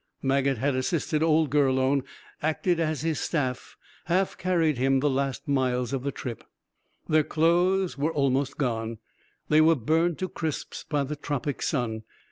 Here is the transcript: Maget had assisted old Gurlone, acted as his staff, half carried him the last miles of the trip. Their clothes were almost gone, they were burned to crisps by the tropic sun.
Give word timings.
Maget 0.23 0.57
had 0.57 0.73
assisted 0.75 1.21
old 1.21 1.51
Gurlone, 1.51 2.01
acted 2.41 2.79
as 2.79 3.01
his 3.01 3.19
staff, 3.19 3.77
half 4.05 4.35
carried 4.35 4.79
him 4.79 4.99
the 4.99 5.11
last 5.11 5.47
miles 5.47 5.93
of 5.93 6.01
the 6.01 6.11
trip. 6.11 6.43
Their 7.07 7.23
clothes 7.23 7.99
were 7.99 8.11
almost 8.11 8.57
gone, 8.57 8.97
they 9.49 9.61
were 9.61 9.75
burned 9.75 10.17
to 10.17 10.27
crisps 10.27 10.83
by 10.89 11.03
the 11.03 11.15
tropic 11.15 11.61
sun. 11.61 12.01